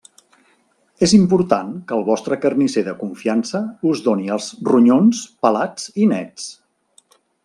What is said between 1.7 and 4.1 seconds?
que el vostre carnisser de confiança us